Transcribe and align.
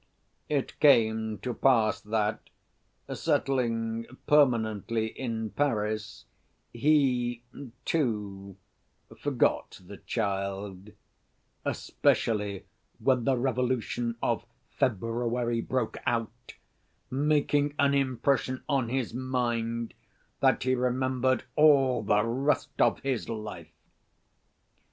It 0.49 0.79
came 0.79 1.37
to 1.43 1.53
pass 1.53 2.01
that, 2.01 2.49
settling 3.13 4.07
permanently 4.25 5.05
in 5.05 5.51
Paris 5.51 6.25
he, 6.73 7.43
too, 7.85 8.55
forgot 9.21 9.79
the 9.85 9.97
child, 9.97 10.89
especially 11.63 12.65
when 12.97 13.25
the 13.25 13.37
Revolution 13.37 14.15
of 14.23 14.43
February 14.71 15.61
broke 15.61 15.99
out, 16.07 16.55
making 17.11 17.75
an 17.77 17.93
impression 17.93 18.63
on 18.67 18.89
his 18.89 19.13
mind 19.13 19.93
that 20.39 20.63
he 20.63 20.73
remembered 20.73 21.43
all 21.55 22.01
the 22.01 22.23
rest 22.25 22.71
of 22.81 22.99
his 23.01 23.29
life. 23.29 23.69